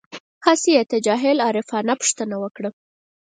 [0.45, 2.69] هسې یې تجاهل العارفانه پوښتنه وکړه.